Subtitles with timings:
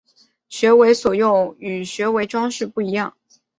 [0.49, 3.15] 学为所用与学为‘装饰’不一样